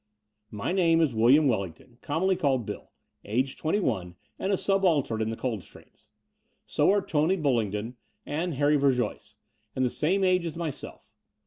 My 0.49 0.71
name 0.71 0.99
is 0.99 1.13
William 1.13 1.47
Wellingham, 1.47 1.99
commonly 2.01 2.35
called 2.35 2.65
"Bill," 2.65 2.89
aged 3.23 3.59
twenty 3.59 3.79
one, 3.79 4.15
and 4.39 4.51
a 4.51 4.57
subaltern 4.57 5.21
in 5.21 5.29
the 5.29 5.37
Coldstreams. 5.37 6.07
So 6.65 6.91
are 6.91 7.05
Tony 7.05 7.35
Bullingdon 7.35 7.97
and 8.25 8.55
Harry 8.55 8.77
Verjoyce, 8.77 9.35
and 9.75 9.85
the 9.85 9.91
same 9.91 10.23
age 10.23 10.47
as 10.47 10.57
myself. 10.57 11.05